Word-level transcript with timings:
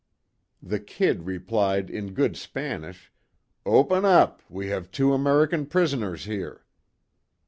The 0.63 0.79
"Kid" 0.79 1.27
replied 1.27 1.91
in 1.91 2.13
good 2.15 2.35
Spanish: 2.35 3.11
"Open 3.67 4.03
up, 4.03 4.41
we 4.49 4.65
have 4.69 4.89
two 4.89 5.13
American 5.13 5.67
prisoners 5.67 6.25
here." 6.25 6.65